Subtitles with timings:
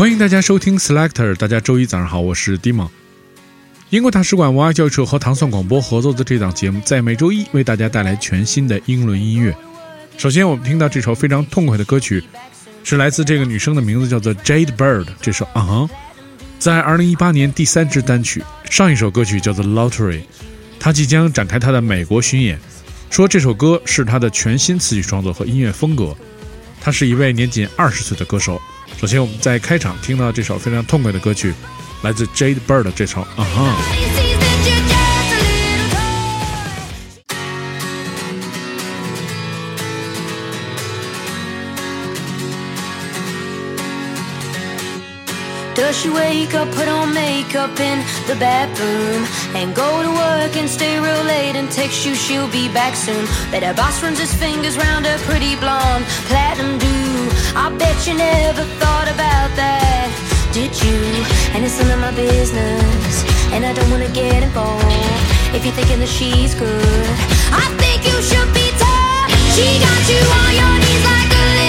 [0.00, 2.88] 欢迎大家收听 Selector，大家周一早上好，我是 Dimon。
[3.90, 9.54] 英国大使馆文化教育处和糖蒜广播合作的这档节目，在每周一为大家带来全新的英伦音乐。
[10.16, 12.24] 首先，我们听到这首非常痛快的歌曲，
[12.82, 15.04] 是来自这个女生的名字叫做 Jade Bird。
[15.20, 15.90] 这首啊哈，
[16.58, 20.22] 在2018年第三支单曲，上一首歌曲叫做 Lottery。
[20.78, 22.58] 她即将展开她的美国巡演，
[23.10, 26.16] 说这首歌是她的全新词曲创作和音乐风格。
[26.80, 28.60] 他是一位年仅二十岁的歌手。
[28.98, 31.54] 首先，我们在开场听到这首非常痛快的歌曲，
[32.02, 34.29] 来自 Jade Bird 的这首啊哈。
[45.90, 49.26] Does she wake up, put on makeup in the bathroom
[49.58, 53.26] And go to work and stay real late and text you she'll be back soon.
[53.50, 56.94] Bet her boss runs his fingers round her pretty blonde platinum do.
[57.58, 60.14] I bet you never thought about that,
[60.54, 60.94] did you?
[61.58, 64.86] And it's none of my business And I don't wanna get involved
[65.58, 67.06] If you're thinking that she's good.
[67.50, 69.34] I think you should be tough.
[69.58, 71.59] She got you on your knees like a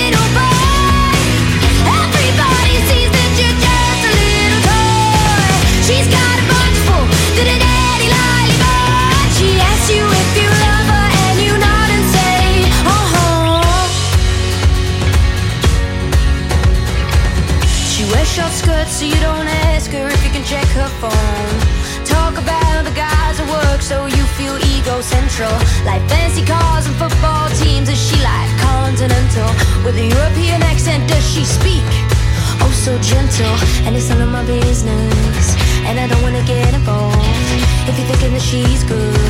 [18.61, 21.55] skirts so you don't ask her if you can check her phone.
[22.05, 25.53] Talk about the guys at work so you feel ego central
[25.85, 29.49] Like fancy cars and football teams is she like continental?
[29.85, 31.89] With a European accent does she speak?
[32.63, 35.45] Oh so gentle and it's none of my business.
[35.87, 37.17] And I don't wanna get involved.
[37.89, 39.20] If you're thinking that she's good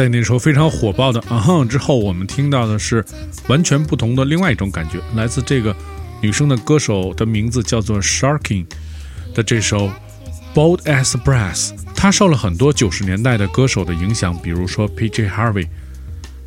[0.00, 3.04] 在那首非常火爆的啊哼之后，我们听到的是
[3.48, 5.76] 完全不同的另外一种感觉，来自这个
[6.22, 8.64] 女生的歌手的名字叫做 Sharking
[9.34, 9.92] 的这首
[10.54, 11.72] Bold as Brass。
[11.94, 15.28] 她受了很多九十年代的歌手的影响，比如说 P.J.
[15.28, 15.68] Harvey。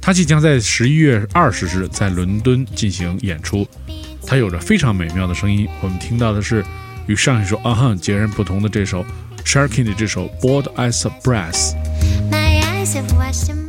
[0.01, 3.67] 她即将在十一月二十日在伦敦进行演出。
[4.25, 6.65] 她有着非常美妙的声音，我们听到的是
[7.05, 9.05] 与上一首啊哼截然不同的这首
[9.45, 11.75] Sharking 的这首 Bold as Brass。
[12.93, 13.62] My eyes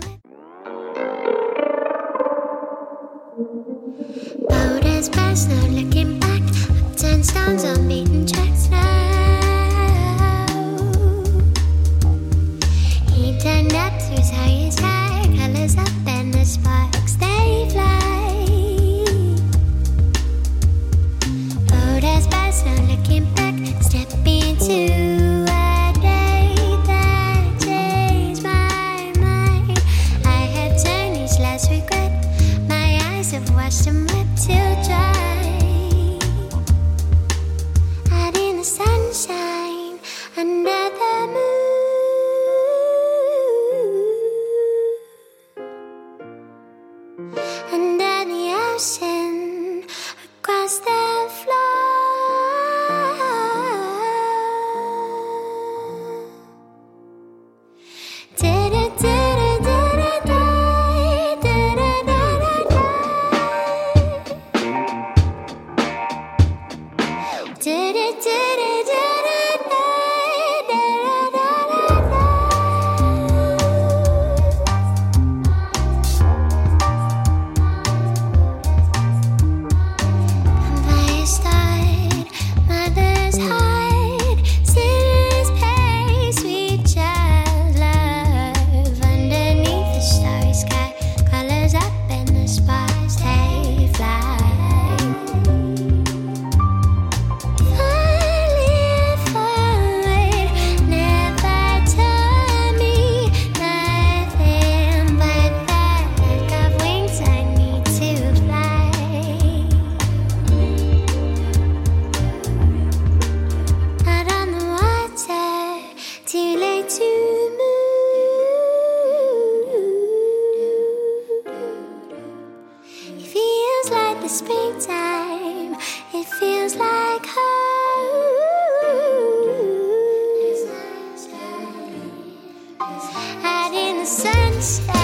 [132.87, 135.04] out in the sunset.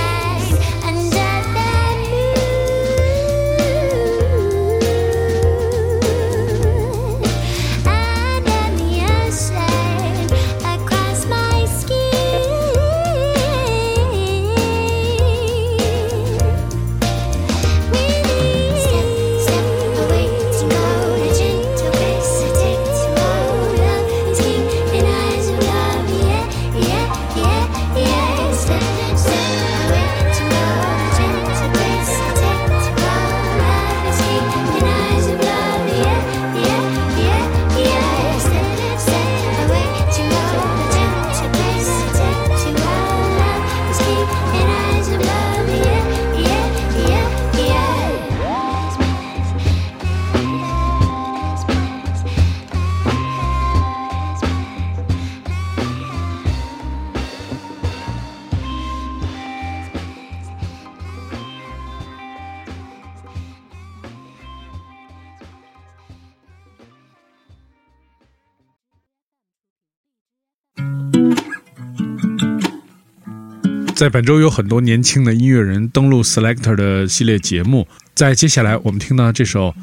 [74.00, 79.74] 在本周有很多年轻的音乐人登陆 Selector 的系列节目，在接下来我们听到这首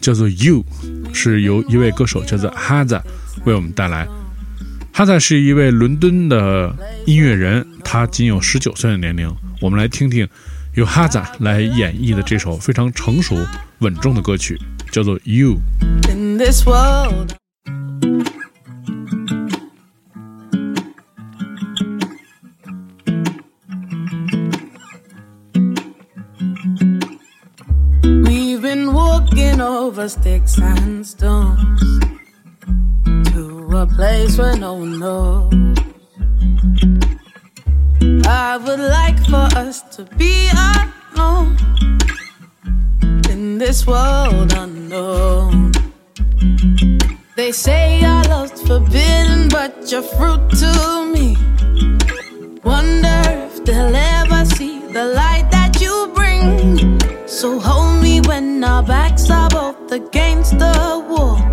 [0.00, 0.64] 叫做《You》，
[1.14, 3.02] 是由一位歌手叫做 Haza
[3.44, 4.08] 为我们带来。
[4.94, 6.74] Haza 是一位伦敦的
[7.04, 9.30] 音乐人，他仅有十九岁的年龄。
[9.60, 10.26] 我们来听听
[10.72, 13.36] 由 Haza 来演绎的这首非常成熟
[13.80, 14.58] 稳重的歌曲，
[14.90, 15.58] 叫做《You》。
[16.10, 17.34] in this world.
[29.60, 31.80] Over sticks and stones
[33.32, 35.52] to a place where no one knows.
[38.26, 40.48] I would like for us to be
[41.14, 41.56] alone
[43.30, 45.72] in this world unknown.
[47.36, 51.36] They say our love's forbidden, but you're fruit to me.
[52.64, 56.98] Wonder if they'll ever see the light that you bring.
[57.26, 59.47] So hold me when our backs are
[59.90, 61.47] against the wall.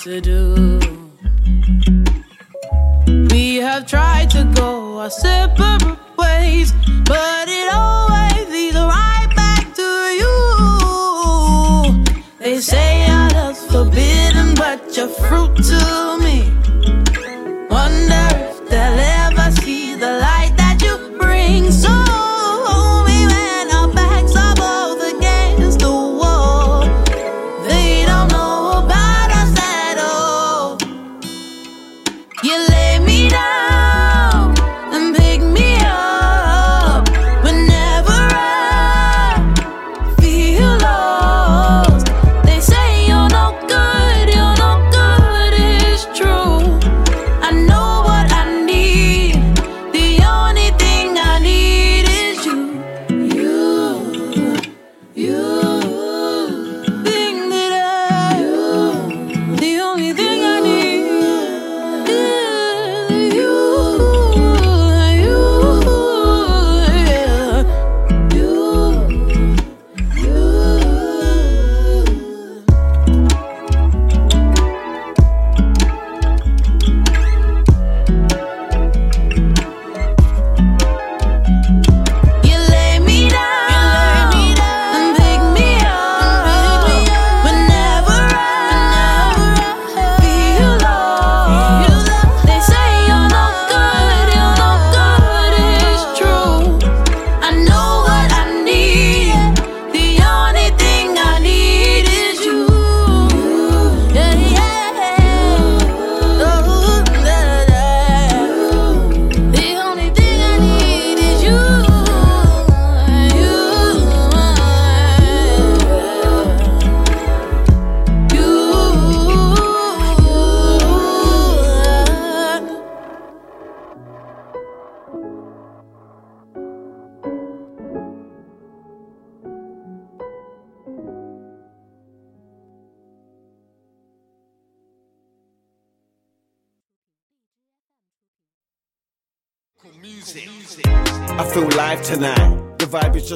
[0.00, 0.80] To do.
[3.30, 6.72] We have tried to go our separate ways,
[7.04, 9.82] but it always leads right back to
[10.20, 10.34] you.
[12.38, 16.52] They say our love's forbidden, but you're fruit to me.
[17.70, 18.43] Wonder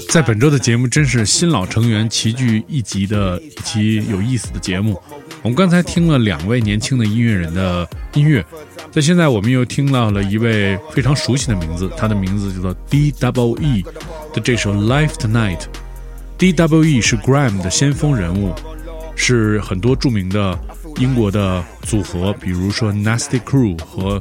[0.09, 5.01] 在本周的节目真是新老成员齐聚一集的一期有意思的节目。
[5.43, 8.45] 我们刚才听了两位年轻的音乐人的音乐，
[8.93, 13.83] 在现在我们又听到了一位非常熟悉的名字，他的名字叫做 D W E
[14.33, 15.59] 的这首《Life Tonight》。
[16.37, 18.55] D W E 是 Grime 的先锋人物，
[19.17, 20.57] 是很多著名的
[20.99, 24.21] 英国的组合，比如说 Nasty Crew 和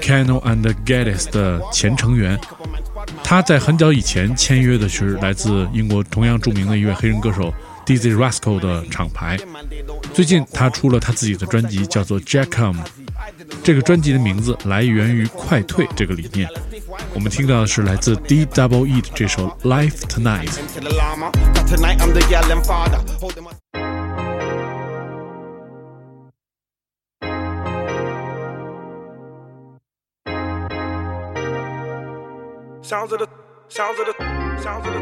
[0.00, 2.36] Cano and Geddes 的前成员。
[3.24, 7.52] 他在很早以前签约的是来自英国同样著名的一位黑人歌手
[7.86, 9.38] Dizzy Rascal 的厂牌。
[10.12, 12.76] 最近他出了他自己的专辑，叫做 Jackham。
[13.62, 16.46] 这个专辑的名字来源于快退这个理念。
[17.14, 20.48] 我们听到的是来自 D Double E 的这首《Life Tonight》。
[32.84, 33.28] Sounds of the,
[33.68, 34.12] sounds of the,
[34.60, 35.00] sounds of the,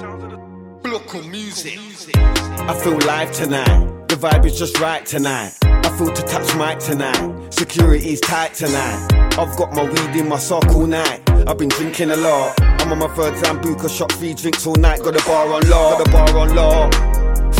[0.00, 0.88] sounds of the.
[0.88, 1.76] Local music.
[2.16, 4.06] I feel live tonight.
[4.06, 5.52] The vibe is just right tonight.
[5.64, 7.52] I feel to touch mic tonight.
[7.52, 9.08] Security's tight tonight.
[9.36, 11.28] I've got my weed in my sock all night.
[11.48, 12.54] I've been drinking a lot.
[12.62, 15.02] I'm on my third Sambuca shot, three drinks all night.
[15.02, 16.88] Got a bar on law, got a bar on law.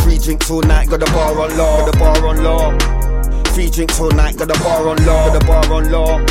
[0.04, 3.42] Three drinks all night, got a bar on law, got a bar on law.
[3.46, 6.24] Three drinks all night, got a bar on law, got a bar on law.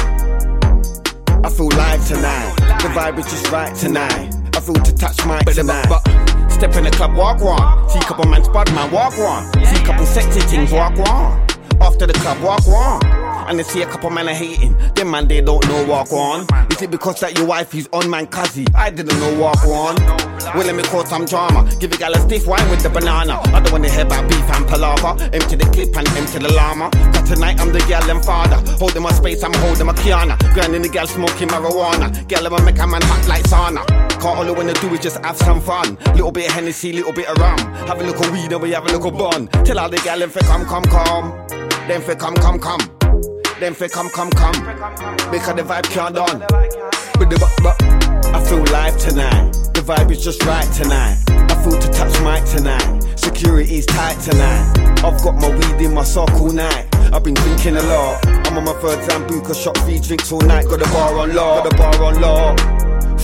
[1.44, 2.63] I feel live tonight.
[2.84, 4.36] The vibe is just right tonight.
[4.58, 5.86] I feel to touch my tonight.
[5.88, 6.04] But
[6.52, 7.90] Step in the club, walk one.
[7.90, 9.46] See couple man spot man, walk one.
[9.66, 11.40] See couple sexy things, walk one.
[11.80, 13.13] After the club, walk one.
[13.48, 14.76] And they see a couple men are hating.
[14.96, 16.48] Them man, they don't know walk on.
[16.72, 18.68] Is it because that your wife is on man cuzzy?
[18.76, 19.96] I didn't know walk on.
[20.56, 21.70] Well, let me cause some drama.
[21.80, 23.40] Give a gal a stiff wine with the banana.
[23.46, 25.22] I don't wanna hear about beef and palaver.
[25.34, 26.90] Empty the clip and empty the llama.
[27.14, 28.58] Cause tonight I'm the gal and father.
[28.78, 30.38] Holding my space, I'm holding my Kiana.
[30.54, 32.28] Grinding the gal smoking marijuana.
[32.28, 33.86] Gal, I'ma make a man hot like sauna.
[34.20, 35.98] Cause all I wanna do is just have some fun.
[36.14, 37.60] Little bit of Hennessy, little bit of rum.
[37.88, 39.48] Have a little weed and we have a little bun.
[39.64, 41.48] Tell all the gal them fi come, come, come.
[41.88, 43.03] Them fi come, come, come.
[43.60, 44.54] Them fi come, come, come.
[45.32, 46.40] Because the vibe can't done.
[46.40, 47.78] But the but,
[48.34, 49.54] I feel live tonight.
[49.74, 51.24] The vibe is just right tonight.
[51.30, 53.04] I feel to touch mic tonight.
[53.16, 55.04] Security's tight tonight.
[55.06, 56.88] I've got my weed in my sock all night.
[57.14, 58.26] I've been drinking a lot.
[58.48, 60.66] I'm on my third Sambuca shot, three drinks all night.
[60.68, 62.56] Got a bar on law, got a bar on law.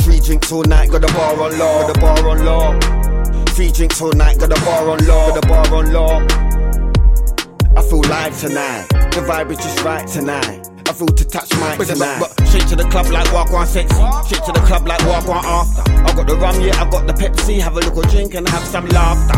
[0.03, 3.45] Three drinks all night, got a bar on law, got a bar on law.
[3.55, 6.48] Three drinks all night, got a bar on law, got a bar on law.
[7.89, 8.85] I feel live tonight.
[9.17, 10.69] The vibe is just right tonight.
[10.85, 12.19] I feel to touch my tonight.
[12.19, 13.97] But, straight to the club like walk on sexy.
[14.29, 15.81] Straight to the club like walk on after.
[16.05, 17.59] I got the rum, yeah, I got the Pepsi.
[17.59, 19.33] Have a little drink and have some laughter.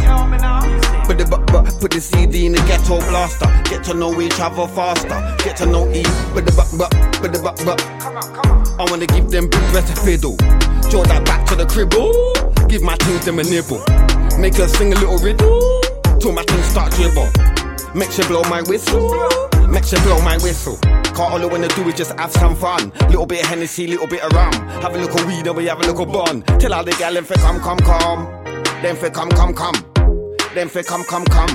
[1.07, 3.47] Put the but, but put the CD in the ghetto blaster.
[3.69, 5.15] Get to know each other faster.
[5.45, 6.11] Get to know each.
[6.35, 6.91] But the but but
[7.21, 7.79] but the but but.
[8.75, 10.35] I wanna give them big breath of fiddle.
[10.91, 11.93] Draw that back to the crib.
[11.93, 12.67] Ooh.
[12.67, 13.79] Give my things them a nibble.
[14.37, 15.79] Make her sing a little riddle.
[16.19, 17.31] Till my things start dribble.
[17.93, 19.09] Make sure blow my whistle.
[19.67, 20.77] Make sure blow my whistle.
[21.11, 22.91] Cause all I wanna do is just have some fun.
[23.09, 24.53] Little bit of Hennessy, little bit of rum.
[24.81, 26.41] Have a little weed and we have a look little bun.
[26.57, 28.25] Tell all the gal fi come, come, come.
[28.81, 29.75] Them fi come, come, come.
[30.55, 31.49] Them fi come, come, come.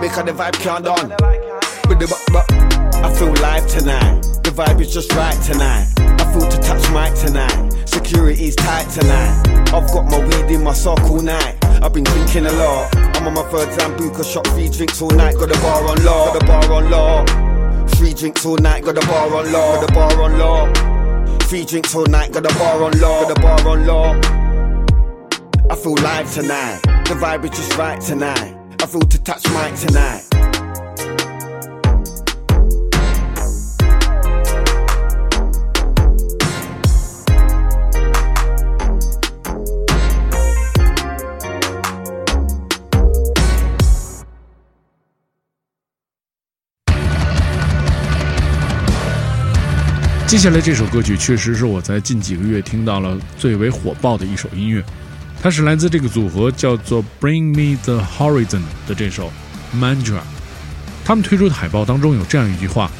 [0.00, 1.10] Because the vibe can't done.
[1.88, 4.22] With the but, but I feel live tonight.
[4.44, 5.92] The vibe is just right tonight.
[5.98, 7.72] I feel to touch mic tonight.
[7.88, 9.48] Security's tight tonight.
[9.74, 11.55] I've got my weed in my sock all night.
[11.82, 12.96] I've been drinking a lot.
[13.16, 15.36] I'm on my third Sambuca shot, three drinks all night.
[15.36, 17.86] Got a bar on law, got a bar on law.
[17.96, 21.38] Three drinks all night, got a bar on law, got a bar on law.
[21.40, 24.12] Three drinks all night, got a bar on law, got a bar on law.
[25.70, 26.80] I feel live tonight.
[26.82, 28.56] The vibe is just right tonight.
[28.80, 30.25] I feel to touch mic tonight.
[50.26, 54.84] 接下来这首歌曲确实是我在近几个月听到了最为火爆的一首音乐，
[55.40, 59.32] 它是来自这个组合叫做 Bring Me the Horizon 的这首
[59.72, 60.18] Mantra。
[61.04, 62.90] 他们推出的海报当中有这样一句话：“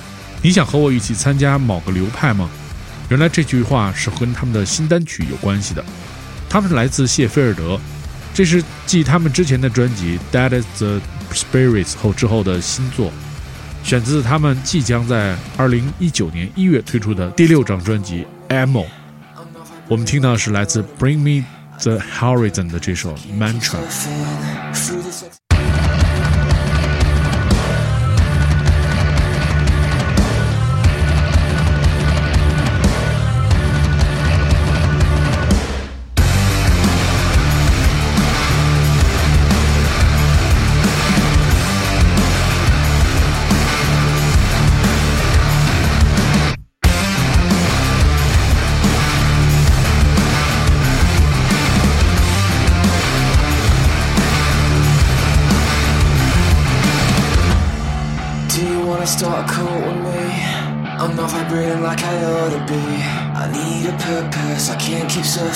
[0.40, 2.48] 你想和我一起参加某个流派吗？”
[3.10, 5.84] 原来这句话是跟他们的新单曲有关系的。
[6.48, 7.78] 他们是来自谢菲尔德，
[8.32, 11.00] 这是继他们之前的专辑《That Is the
[11.32, 13.12] Spirit》后之后的新作。
[13.86, 18.84] 选自他们即将在二零一九年一月推出的第六张专辑《Ammo》。
[19.86, 21.46] 我们听到的是来自 Bring Me
[21.78, 23.78] the Horizon 的这首 Mantra。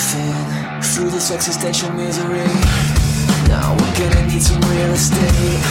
[0.01, 2.47] Surfing through this existential misery.
[3.47, 5.61] Now we're gonna need some real estate.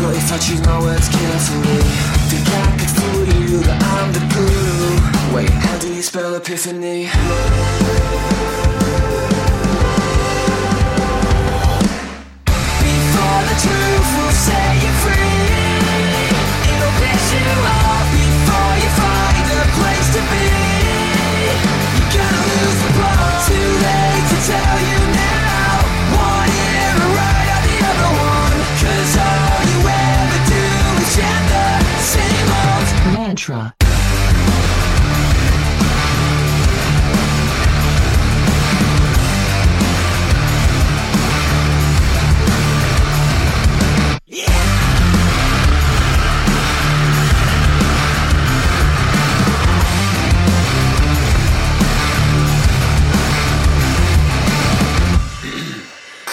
[0.00, 1.80] But if I choose my words carefully,
[2.28, 5.34] think I could fool you that I'm the guru.
[5.34, 7.08] Wait, how do you spell epiphany?
[12.82, 14.85] Before the truth will set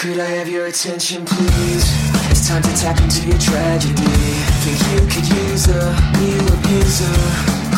[0.03, 1.87] Could I have your attention, please?
[2.27, 4.03] It's time to tap into your tragedy.
[4.59, 5.79] Think you could use a
[6.19, 7.15] new abuser?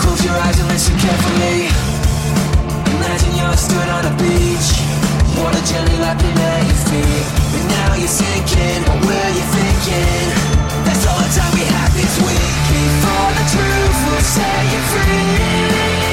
[0.01, 1.69] Close your eyes and listen carefully.
[2.97, 4.69] Imagine you're stood on a beach,
[5.38, 7.25] water gently lapping at your feet.
[7.53, 8.81] But now you're sinking.
[8.89, 10.25] What were you thinking?
[10.81, 12.53] That's all the time we have this week.
[12.73, 16.04] Before the truth will set you free,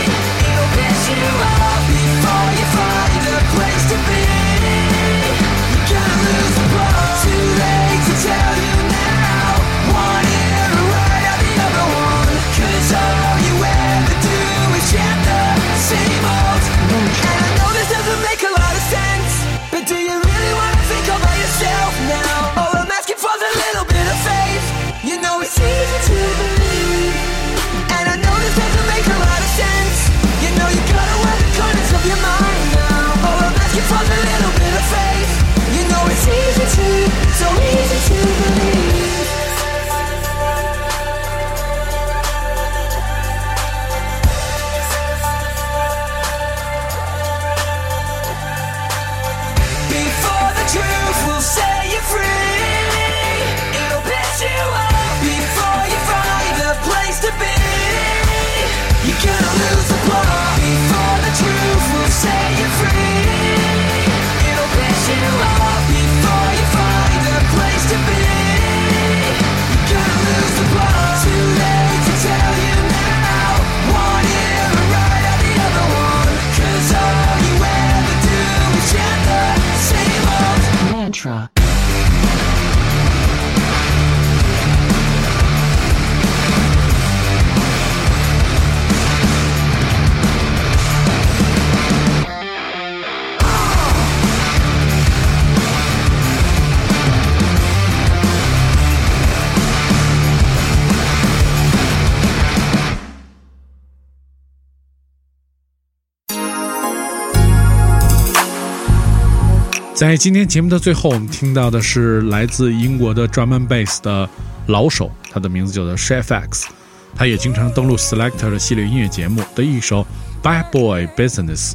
[110.03, 114.29] 在今天节目的最后，我们听到的是来自英国的 drum and bass 的
[114.67, 116.67] 老手，他的名字叫做 Chef X，
[117.15, 120.05] 他也经常登录 Selector 的系列音乐节目的一首
[120.43, 121.75] Bad Boy Business。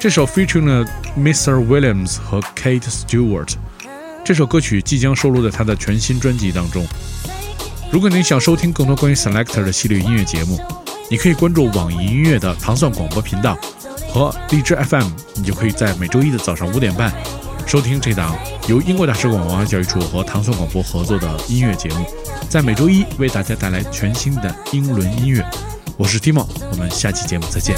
[0.00, 0.84] 这首 featuring 了
[1.16, 1.64] Mr.
[1.64, 3.52] Williams 和 Kate Stewart。
[4.24, 6.84] 这首歌曲即将收录在他的全新专辑当中。
[7.92, 10.60] 如果你想收听更多关于 Selector 的系列音乐节目，
[11.08, 13.56] 你可以关注网易音乐的糖蒜广播频道
[14.08, 17.14] 和荔枝 FM，你就可以在每周一的早上五点半
[17.66, 22.06] 收听这档由英国大使馆文化教育处和唐宋广播合作的音乐节目，
[22.48, 25.44] 在每周一为大家带来全新的英伦音乐。
[25.96, 27.76] 我是 Timo，我们下期节目再见。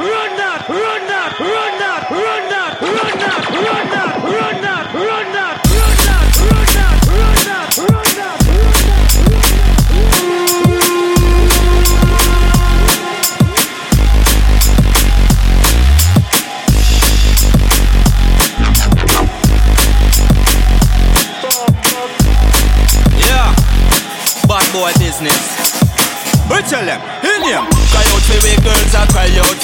[0.00, 0.66] Run that!
[0.68, 1.38] Run that!
[1.38, 2.10] Run that!
[2.10, 2.80] Run that!
[2.80, 4.04] Run that!
[4.04, 4.09] Run!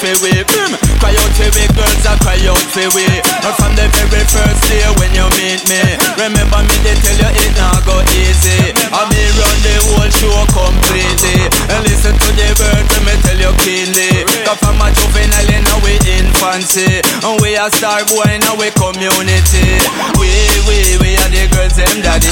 [0.07, 0.31] For we.
[0.31, 0.73] Mm.
[1.03, 3.07] Cry out for we girls, I cry out for we.
[3.42, 5.83] Not from the very first day when you meet me.
[6.14, 8.71] Remember me, they tell you it not go easy.
[8.95, 11.51] I me run the whole show completely.
[11.75, 14.23] And listen to the words when me tell you keenly.
[14.47, 17.03] Cause from a juvenile in we infancy.
[17.27, 19.67] And we are star boy in our community.
[20.15, 20.31] We,
[20.71, 22.31] we, we are the girls, them daddy.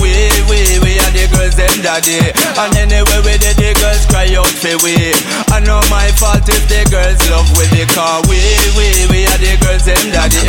[0.00, 0.08] We,
[0.48, 2.16] we, we are the girls, them daddy.
[2.56, 5.12] And anyway, we did the girls cry out for we.
[5.52, 8.24] I know my fault if the girls love with the car.
[8.24, 8.40] We,
[8.72, 10.40] we, we are the girls, them daddy.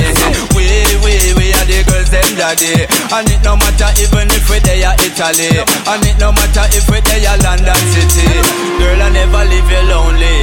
[0.56, 0.63] We,
[1.04, 2.88] we, we are the girls, them daddy.
[2.88, 5.60] And it no matter even if we there Italy.
[5.60, 8.32] And it no matter if we there London City.
[8.80, 10.39] Girl, I never leave you lonely.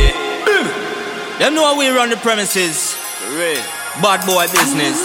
[1.40, 2.89] You know we run the premises.
[4.02, 4.98] Bad boy business.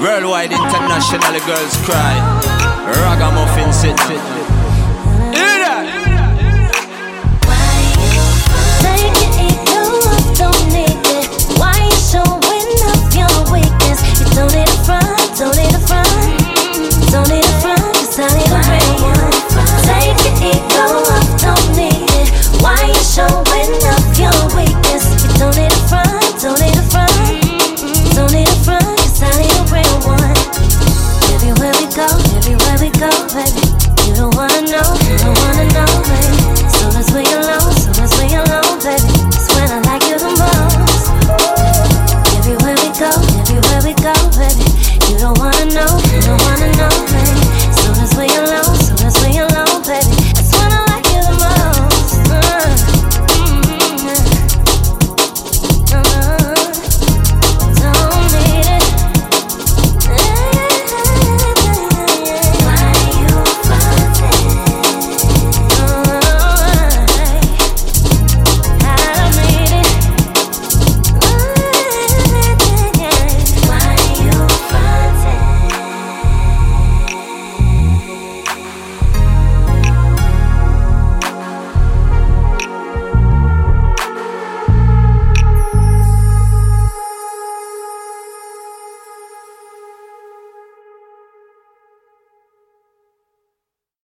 [0.00, 2.16] Worldwide, international girls cry.
[2.96, 4.59] Ragamuffin city.